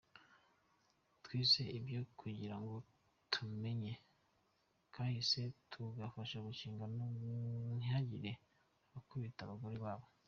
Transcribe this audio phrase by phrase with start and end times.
[1.23, 2.75] "Twiga ivyo kugira ngo
[3.33, 3.93] tumenye
[4.93, 7.03] kahise, tugafasha gukinga ngo
[7.75, 8.31] ntihagire
[8.97, 10.07] abakubita abagore babo.